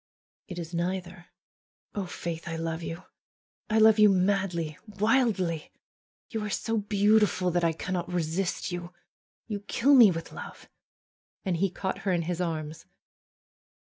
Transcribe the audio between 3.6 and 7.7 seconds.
I love you madly, wildly! You are so beautiful that